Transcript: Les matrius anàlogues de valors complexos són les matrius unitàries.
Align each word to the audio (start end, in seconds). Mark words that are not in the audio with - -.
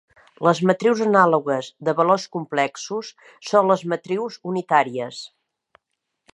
Les 0.45 0.61
matrius 0.69 1.03
anàlogues 1.05 1.69
de 1.89 1.93
valors 1.99 2.25
complexos 2.37 3.11
són 3.51 3.71
les 3.73 3.87
matrius 3.95 4.41
unitàries. 4.55 5.25